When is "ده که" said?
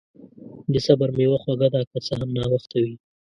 1.73-1.97